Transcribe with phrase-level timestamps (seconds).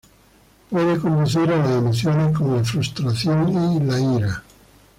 [0.71, 4.43] Puede conducir a las emociones como la frustración y la ira.